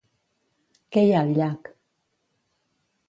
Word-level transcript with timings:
Què 0.95 1.03
hi 1.07 1.13
ha 1.17 1.21
al 1.25 1.35
llac? 1.41 1.71